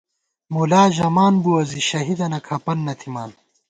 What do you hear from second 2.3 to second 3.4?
کھپَن نہ تھِمان